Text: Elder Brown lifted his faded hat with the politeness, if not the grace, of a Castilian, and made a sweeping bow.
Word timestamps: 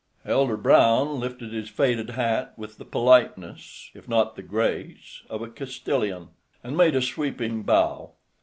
Elder 0.25 0.57
Brown 0.57 1.19
lifted 1.19 1.53
his 1.53 1.69
faded 1.69 2.09
hat 2.09 2.55
with 2.57 2.79
the 2.79 2.85
politeness, 2.85 3.91
if 3.93 4.09
not 4.09 4.35
the 4.35 4.41
grace, 4.41 5.21
of 5.29 5.43
a 5.43 5.47
Castilian, 5.47 6.29
and 6.63 6.75
made 6.75 6.95
a 6.95 7.03
sweeping 7.03 7.61
bow. 7.61 8.09